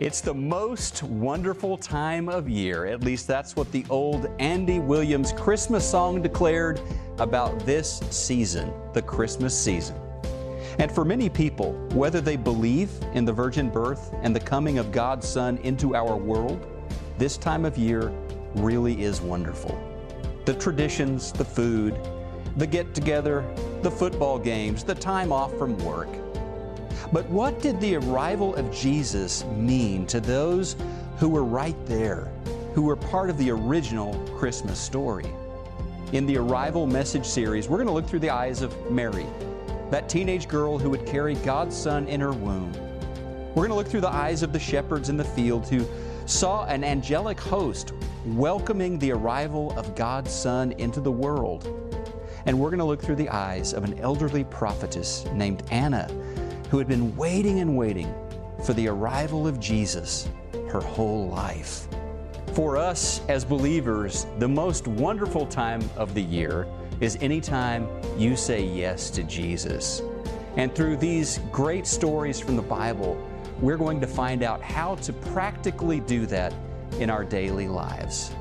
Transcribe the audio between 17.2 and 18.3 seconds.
time of year